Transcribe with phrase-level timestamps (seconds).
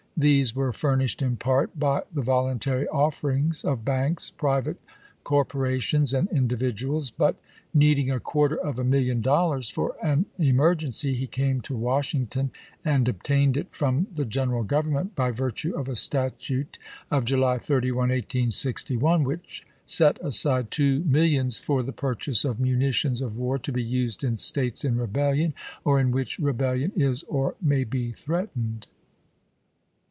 [0.17, 4.77] These were furnished in part by the volun tary offerings of banks, private
[5.23, 7.37] corporations, and individuals; but,
[7.73, 12.51] needing a quarter of a million dollars for an emergency, he came to Washington,
[12.85, 16.77] and obtained it from the General Government, by virtue of a statute
[17.09, 23.37] of July 31, 1861, which set aside two millions for the purchase of munitions of
[23.37, 27.83] war to be used in States in rebellion or "in which rebellion is or may
[27.83, 28.85] be threatened."